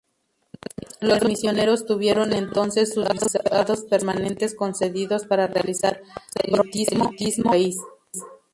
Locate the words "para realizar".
5.27-6.01